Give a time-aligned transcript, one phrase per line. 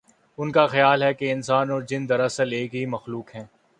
[0.37, 3.45] ان کا خیال ہے کہ انسان اور جن دراصل ایک ہی مخلوق ہے۔